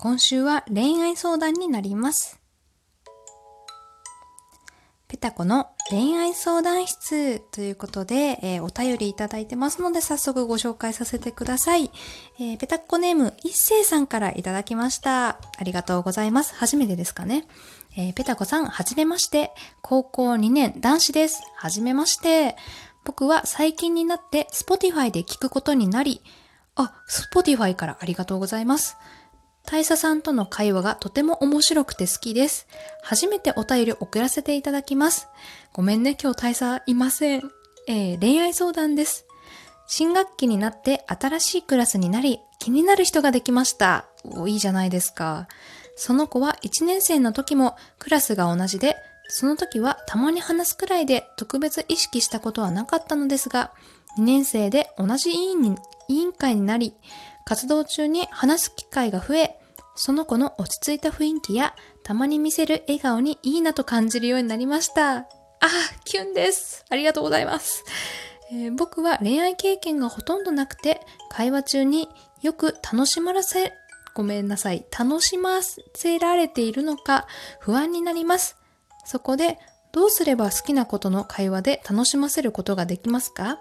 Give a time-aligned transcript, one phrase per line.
[0.00, 2.38] 今週は恋愛相談になります。
[5.08, 11.90] ペタコの恋愛相談室ということで、えー、お便りいただいてますので早速ご紹介させてください。
[12.38, 15.30] えー、ペタコネーム一星さんからいただきました。
[15.30, 16.54] ありがとうございます。
[16.54, 17.48] 初めてですかね。
[17.96, 19.50] えー、ペタコさん、はじめまして。
[19.82, 21.42] 高校2年男子です。
[21.56, 22.54] はじめまして。
[23.04, 26.22] 僕は最近になって Spotify で聞くことになり、
[26.76, 27.02] あ、
[27.34, 28.96] Spotify からありがとうございます。
[29.70, 32.66] 大佐さんとの会話がとても面白くて好きです。
[33.02, 35.28] 初めてお便り送らせていただきます。
[35.74, 37.42] ごめんね、今日大佐いません。
[37.86, 39.26] えー、恋愛相談です。
[39.86, 44.06] 新学期になって新しいクラスになり、気になる人ができました。
[44.24, 45.48] お、いいじゃないですか。
[45.96, 48.96] その子は1年生の時もクラスが同じで、
[49.28, 53.74] その時はたまに話すくらいで特別意識したことはなかったのですが、
[54.18, 55.76] 2年生で同じ委員に
[56.08, 56.94] 委員会になり、
[57.48, 59.58] 活動中に話す機会が増え、
[59.96, 65.16] その子の落ち着いた雰囲気や、たまに見せる笑顔にいいなと感じるようになりました。
[65.16, 65.26] あ、
[66.04, 66.84] キュンです。
[66.90, 67.84] ありがとうございます。
[68.52, 71.00] えー、僕は恋愛経験がほとんどなくて、
[71.30, 72.10] 会話中に
[72.42, 73.72] よく楽しまらせ、
[74.12, 77.26] ごめんなさい、楽しませられているのか
[77.60, 78.58] 不安になります。
[79.06, 79.58] そこで、
[79.92, 83.58] どうすれば好きなことの会話で楽しませることができますか？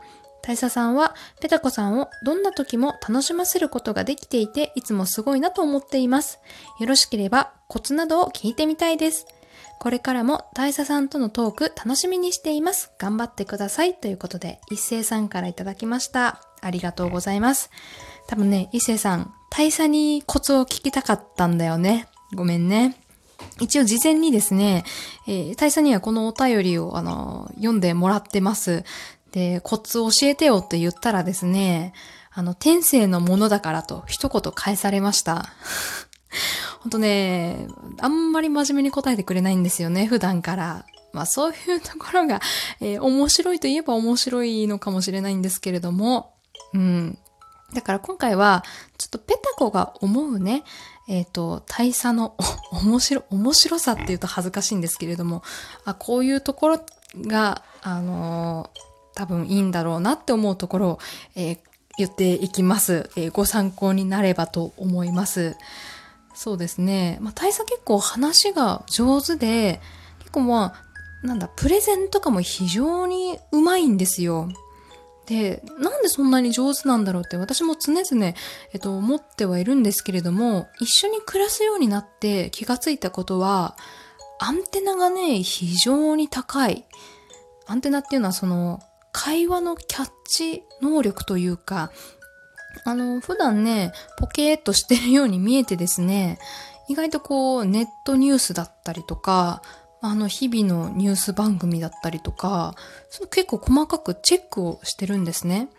[0.48, 6.40] 大佐さんは、ペタコさんをどんな時も楽しませることができていて、いつもすごいなと思っています。
[6.80, 9.25] よろしければ、コツなどを聞いてみたいです。
[9.78, 12.94] これからも大佐さんとのトーク楽しみにしています。
[12.98, 13.94] 頑張ってください。
[13.94, 16.40] ということで、一斉さんからいただきました。
[16.62, 17.70] ありがとうございます。
[18.28, 22.08] 多分ね、一斉さん、大佐にコツを聞きたかったんだよね。
[22.34, 22.95] ごめんね。
[23.59, 24.84] 一応事前にですね、
[25.28, 28.84] えー、大佐にはこのお便りを、あの、読んでもらってます。
[29.31, 31.94] で、コツ教えてよって言ったらですね、
[32.33, 35.45] あの、天性のものだからと一言返されました。
[36.81, 37.67] ほんとね、
[38.00, 40.86] あんまり真面目に答えてくれないんですよね、普段から。
[41.14, 42.42] まあそういうところが、
[42.80, 46.34] えー、面白いといえば面白いのかもしれないんですけれども、
[46.73, 47.18] うん。
[47.73, 48.63] だから今回は、
[48.97, 50.63] ちょっとペタコが思うね、
[51.07, 52.35] えっ、ー、と、大佐の
[52.72, 55.44] 面白、面白さって言うと恥ずかしいんですけれども、
[55.85, 56.85] あ、こういうところ
[57.22, 58.87] が、あのー、
[59.17, 61.00] 多分いいんだろうなって思うところを、
[61.35, 61.57] えー、
[61.97, 65.57] 言っていきます、えー、ご参考になればと思います。
[66.35, 67.17] そうですね。
[67.19, 69.81] まあ、大佐結構話が上手で、
[70.19, 70.75] 結構ま
[71.23, 74.50] あ、なんだ、プレゼンとかも非常にうまいんですよ。
[75.25, 78.25] で、なんでそんなに上手なんだろうって私も常々、
[78.72, 83.75] えっと、思ってはいるんですけれども、一緒に暮らすようになって気がついたことは、
[84.38, 86.85] アンテナがね、非常に高い。
[87.66, 88.79] アンテナっていうのはその、
[89.19, 91.91] 会話のキャッチ能力というか、
[92.85, 96.38] あの、普段ね、ポケーっとしてるように見えてですね、
[96.88, 99.63] 意外とこう、ネットニュースだったりとか、
[100.03, 102.75] あの、日々のニュース番組だったりとか、
[103.09, 105.69] そ結構細かくチェックをしてるんですね。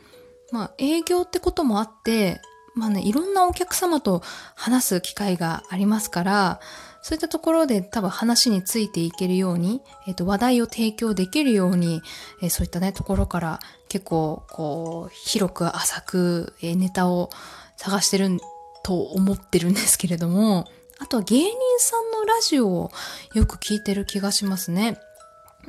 [0.50, 2.41] まあ、営業ってこともあって、
[2.75, 4.20] まあね、いろんなお客様と
[4.56, 6.60] 話す機会がありますから、
[7.03, 12.03] そういったところで多分話についていけるように、えっ、ー、と、話題を提供できるように、
[12.43, 17.31] えー、そういったね、ところから結構、こう、広く浅く、え、ネタを
[17.77, 18.41] 探してる
[18.83, 20.67] と思ってるんですけれども、
[20.99, 22.91] あとは芸人さんのラジオを
[23.35, 24.99] よく聞いてる気がしますね。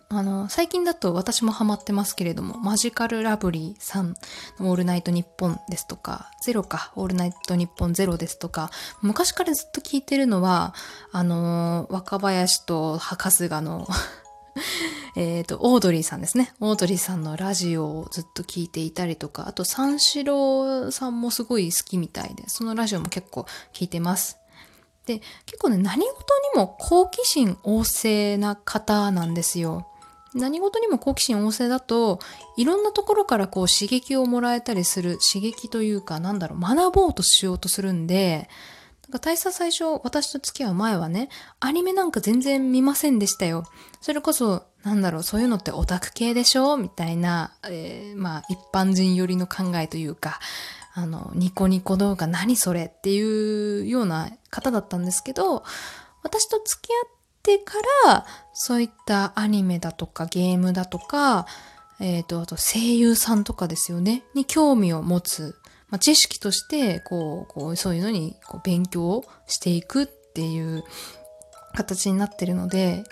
[0.07, 4.15] あの、最近だと私もハマってますけれども、マジカルラブリーさん
[4.59, 8.71] のオールナイトニッポンですとか、ゼロか、オールナイトニッポンゼロですとか、
[9.01, 10.73] 昔からずっと聞いてるのは、
[11.11, 13.87] あの、若林と春日の
[15.15, 16.53] えっと、オードリーさんですね。
[16.59, 24.37] オードリーさんのラジオをずっと聞いていたりとか、あと三四郎さんもすごい好きみたいで、そのラジオも結構聞いてます。
[25.05, 26.11] で、結構ね、何事
[26.53, 29.87] にも好奇心旺盛な方なんですよ。
[30.33, 32.19] 何事にも好奇心旺盛だと、
[32.57, 38.49] いろんなところからこう刺激をもらえたりする、刺激というか、なんだろう、学ぼうとしようとするんで、
[39.03, 41.29] なんか大佐最初、私と付き合う前はね、
[41.59, 43.65] アニメなんか全然見ませんでしたよ。
[44.01, 46.77] それこそ、なんだろう、そういうのってオタク系でしょ？
[46.77, 50.39] みたいな、えー、まあ、一般人寄りの考えというか、
[50.93, 52.85] あの、ニコニコ動画何それ？
[52.85, 55.63] っていうような方だったんですけど、
[56.21, 57.73] 私と付き合ってってか
[58.05, 61.47] ら、そういったアニメだとかゲームだとか、
[61.99, 65.55] えっ、ー、と、あと声優さんとかですよね、に興味を持つ。
[65.89, 70.83] まあ、知識として、こう、こう、そういうのにこう勉強していくっていう
[71.73, 73.03] 形になってるので、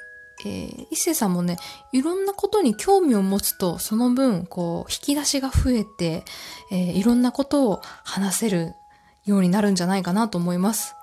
[0.45, 1.57] えー、一星さんもね、
[1.91, 6.24] いろんなことに興味を持つと、その分、こう、引き出しが増えて、
[6.71, 8.74] えー、いろんなことを話せる
[9.25, 10.97] ようになるんじゃないかなと思います。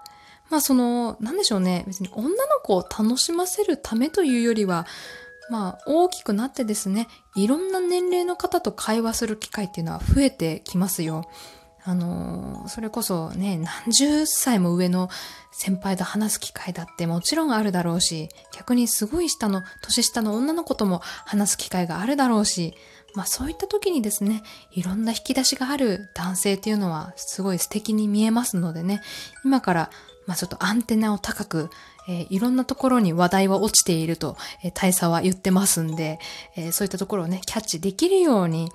[0.50, 1.84] まあその、なんでしょうね。
[1.86, 4.86] 別に女の子を楽しませるためというよりは、
[5.50, 11.24] まあ大きくなってですね、いろんな年齢の方と会話する機会っていうのは増えてきますよ。
[11.86, 15.10] あの、それこそね、何十歳も上の
[15.52, 22.74] 先輩と話す機会だってもちろんあるだろうし、逆にすごい下の、年下の女の子とも話す機会があるだろうし、
[23.14, 24.42] まあそういった時にですね、
[24.72, 29.02] いろんな引き出しがある男性っていうのはすごい素敵に見えますのでね、
[29.44, 29.90] 今から
[30.26, 31.70] まあちょっとアンテナを高く、
[32.08, 36.18] えー、いろんなところに話題は落ちていると、えー、大佐は言ってますんで、
[36.56, 38.70] えー、そういったところをね、キャッチできるように、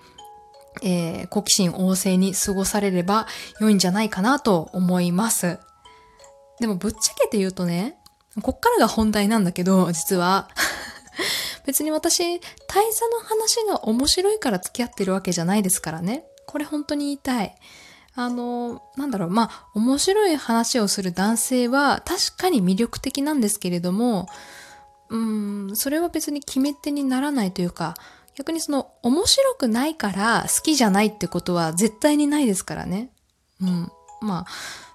[0.81, 3.27] えー、好奇心旺盛に過ごされれば
[3.59, 5.59] 良いんじゃないかなと思います。
[6.59, 7.97] でもぶっちゃけて言うとね、
[8.41, 10.49] こっからが本題なんだけど、実は。
[11.65, 16.25] 別に私、大佐の話が面白いから付き合ってるわけじゃないですからね。
[16.45, 17.55] これ本当に言いたい。
[18.15, 24.27] あの、なんだろう、まあ、面白い話をする男性は確かに魅力的なんですけれども、
[25.09, 27.95] うん、それは別に決め手にならないというか、
[28.35, 33.11] 逆にその面白くないから好きじゃないってことは絶対にないですからね。
[33.61, 33.91] うん。
[34.21, 34.45] まあ、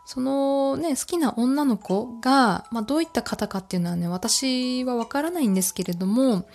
[0.07, 6.49] そのね、好きな女の子が、まあどういった方かっていうのはね、私はわからないんですけれども、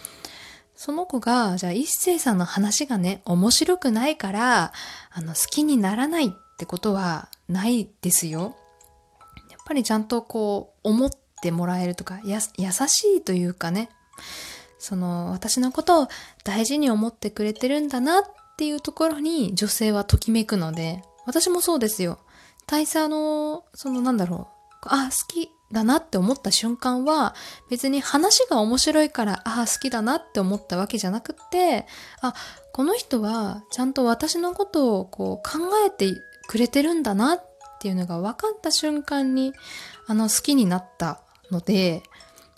[0.75, 4.71] その子が、じゃあ一星さんの話がね、面白くないから、
[5.11, 6.29] あの、好きにならないっ
[6.59, 8.57] ってことはないですよ。
[9.49, 11.11] やっぱりちゃんとこう、思っ
[11.41, 13.89] てもらえるとか、や、優しいというかね、
[14.77, 16.07] その私のことを
[16.43, 18.23] 大事に思ってくれてるんだなっ
[18.57, 22.19] ていうところに女性はときめくので、私もそうですよ。
[22.67, 24.49] 大佐の、そのなんだろ
[24.83, 27.35] う、あ、好きだなって思った瞬間は、
[27.69, 31.87] 別に話が面白いから、ああ、好きだなって思ったわけじゃなくって、
[32.21, 32.33] あ、
[32.73, 36.05] この人はちゃんと私のことをこう考えて
[36.49, 37.43] くれてるんだなっ
[37.79, 39.53] ていうのが分かった瞬間に、
[40.07, 42.01] あの、好きになったので、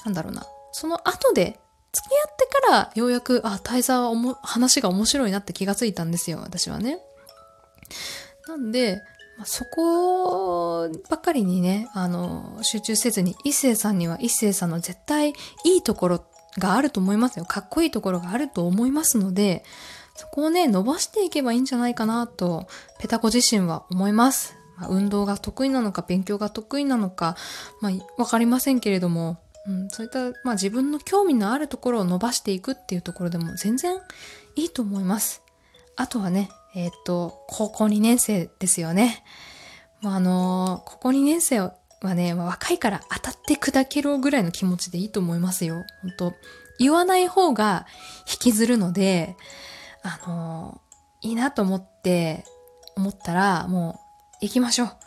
[0.06, 1.60] なんだろうな、その後で
[1.92, 7.00] 付き合ってからようやく、あ、大佐はおも話が面白いなって気がついたんですよ、私はね。
[8.48, 9.02] なんで、
[9.38, 15.34] ま、そこばっかりにね、あの、集中せずに、一星さんには一星さんの絶対
[15.66, 16.26] いいところ
[16.58, 17.46] があると思いますよ。
[17.46, 19.66] かっこいいところがあると思いますので、
[20.22, 22.68] そこをね、伸ばしていけばいいんじゃないかなと、
[23.00, 24.56] ペタコ自身は思います。
[24.78, 27.36] まあ、運動が得意なのか、勉強が得意なのか、
[27.82, 27.92] まあ、
[28.22, 33.98] わかりませんけれども、うん、そういった、まあ自分の興味のあるところを伸ばしていくっていうところでも全然
[34.56, 35.42] いいと思います。
[35.96, 39.24] あとはね、えー、っと、高校2年生ですよね。
[40.02, 41.74] まあ、あのー、高校2年生は
[42.14, 45.84] ね、まあ、若いから当たって砕けろぐらいの気持ちでいいと思いますよ。
[46.04, 46.34] 本当
[46.78, 47.86] 言わない方が
[48.32, 49.36] 引きずるので、
[50.04, 52.46] あのー、いいなと思って、
[52.96, 54.00] 思ったら、も
[54.42, 54.98] う、行きましょう。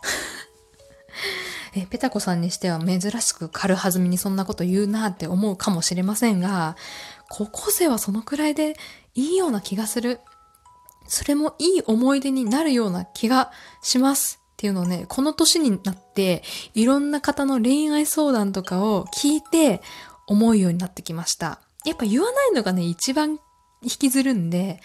[1.75, 6.77] え、ペタコさんにしては珍しく軽はずみにそんなこと言うなって思うかもしれませんが、
[7.29, 8.77] 高校生はそのくらいで
[9.15, 10.21] いいような気がする。
[11.07, 13.51] それもいい思い出になるような気が
[13.83, 14.41] します。
[14.53, 16.43] っていうのをね、この年になって、
[16.75, 19.83] いろんな方の恋愛相談とかを聞いて
[20.27, 21.61] 思うようになってきました。
[21.85, 23.41] やっぱ言わないのがね、一番
[23.85, 24.81] 引きずるんで、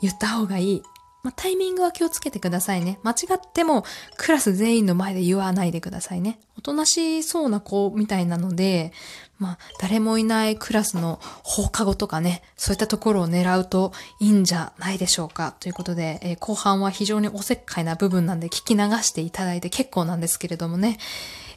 [0.00, 0.82] 言った方がいい。
[1.22, 2.98] まあ、タイミングは気をつけてくださいね。
[3.02, 3.84] 間違っても
[4.16, 6.40] クラス全員の前で言わないでくださいね。
[6.56, 8.92] おとなしそうな子みたいなので、
[9.38, 15.54] まあ、誰もいないクラスの放課後とかね、そういったところを狙うといいんじゃないでしょうか。
[15.60, 20.98] ということで、えー、後半は非常におせっかいな部分なんで聞き流していただいて結構なんですけれどもね、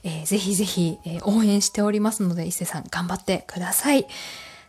[0.03, 4.07] えー、ぜひぜひ、えー、応援しておりますので、伊勢さん頑張ってください。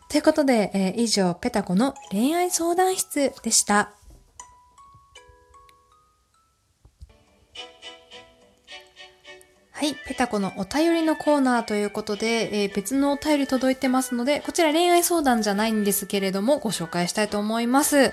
[0.08, 3.92] ということで、えー、以上、ペタコの恋愛相談室でした。
[9.76, 9.96] はい。
[10.06, 18.12] ペタコのお便りのコーナーということで、えー、別のお便り届いてますので、こちら恋愛相談じゃないんですけれども、ご紹介したいと思います。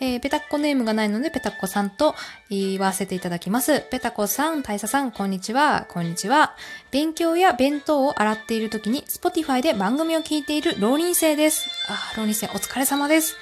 [0.00, 2.16] えー、ペタコネームがないので、ペタコさんと
[2.50, 3.82] 言わせていただきます。
[3.82, 5.86] ペタコさん、大佐さん、こんにちは。
[5.90, 6.56] こんにちは。
[6.90, 11.68] 勉強や弁当を洗っている時に、Spotify で番組を聞いている浪人生です。
[11.88, 13.36] あ、浪人生お疲れ様です。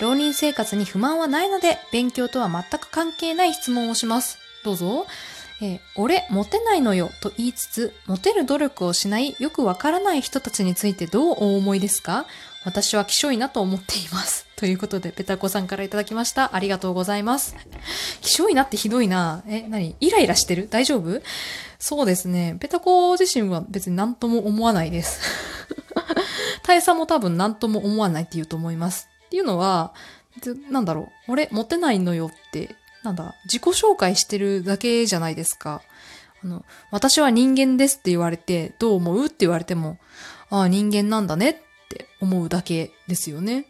[0.00, 4.38] 浪人生活に不満はないので、勉強とは全く関係ない質問をします。
[4.62, 5.08] どうぞ。
[5.60, 12.26] えー、俺、モテないのよと言いつつ、モテる努力をしないよくわからない人たちについてどうお思いですか？
[12.64, 14.46] 私は希少いなと思っています。
[14.56, 16.54] ということで、ペタコさんからいただきました。
[16.54, 17.56] ありがとうございます。
[18.20, 19.42] 希少いなってひどいな。
[19.48, 19.96] え、何？
[20.00, 20.68] イライラしてる？
[20.70, 21.22] 大丈夫？
[21.80, 22.56] そうですね。
[22.60, 25.20] ペタコ自身は別に何とも思わないです。
[26.62, 29.08] 大佐も多分何とも思わないって言うと思います。
[29.26, 29.92] っていうのは、
[30.70, 31.32] なんだろう。
[31.32, 32.76] 俺、モテないのよって
[33.08, 35.82] なんだ、自己紹介してるだけじゃないですか。
[36.44, 39.98] あの、私は人間ですって言われて、どう思うって言われても、
[40.50, 41.56] ああ、人間なんだねっ
[41.88, 43.66] て思うだけですよね。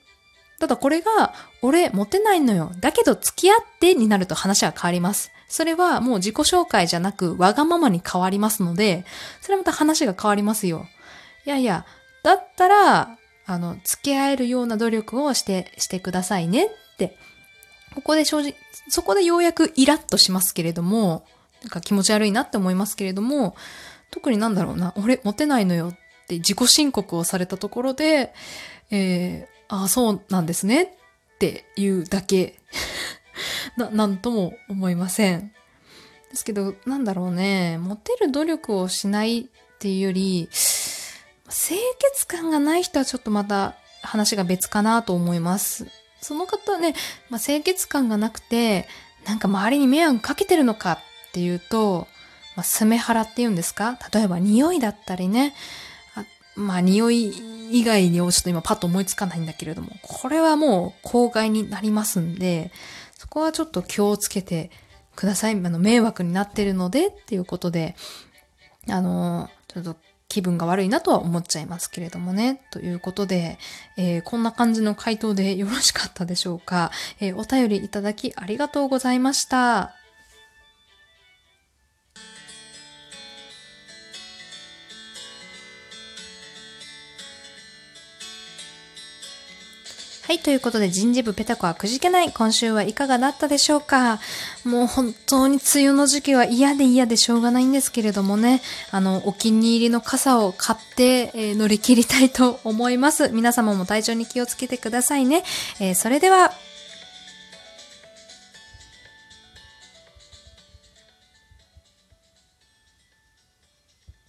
[0.58, 2.72] ただこれが、俺モテないのよ。
[2.80, 5.30] だけど付き合ってになると話は変わります。
[5.48, 9.04] それはもう自己紹介じゃなくわがままに変わりますので、
[9.40, 10.86] それまた話が変わりますよ。
[11.46, 11.86] いやいや、
[12.24, 13.16] だったら、
[13.46, 16.68] あの、付き合えるような努力をして、してくださいねっ
[16.98, 17.16] て。
[17.98, 18.54] ここで正直、
[18.88, 21.24] そこでようやくイラッとしますけれども、
[21.62, 23.56] なんか気持ち悪いなって思いますけれども、
[24.12, 28.32] 特になんだろうな、俺モテないのよって自己申告をされたところで、
[28.92, 30.88] えー、ああ、そうなんですねっ
[31.40, 32.60] ていうだけ
[33.76, 35.52] な、なんとも思いません。
[36.30, 39.46] ですけど、なんだろうね、モテる努力をしないっ
[39.80, 45.88] ていうより、清潔感がない人はちょっとまた話が別かなと思います。
[46.20, 46.94] その方はね、
[47.30, 48.88] まあ、清潔感がなくて、
[49.26, 50.98] なんか周りに迷惑かけてるのかっ
[51.32, 52.06] ていうと、
[52.56, 53.98] まあ、スメハラって言うんですか？
[54.12, 55.54] 例えば匂いだったりね。
[56.14, 56.24] あ
[56.56, 57.28] まあ、匂い
[57.70, 62.72] 以外にちょっと今パッと思いつかないんだけれども、これはもう公害になりますんで、
[63.14, 64.70] そこはちょっと気をつけて
[65.14, 65.52] ください。
[65.54, 67.94] あの、迷惑になってるのでっていうことで、
[68.88, 69.96] あの、ちょっと
[70.28, 72.62] 気分が悪いなとは思っちゃいますけれどもね。
[72.70, 73.58] ということで、
[73.96, 76.90] えー、こんな感じの回答でよろしかったでしょうか。
[77.20, 79.97] えー、お便りいただきありがとうございました。
[90.28, 92.30] はい、ということで人事部ペタコはくじけない。
[92.30, 94.20] 今週はいかがだったでしょうか
[94.62, 103.30] もう本当に梅雨の時期は嫌で嫌でしょうがないんですけれどもね、あの、お気に入りの傘を買って、えー、乗り切りたいと思います。
[103.30, 105.44] 皆様も体調に気をつけてくださいね。
[105.80, 106.52] えー、それでは、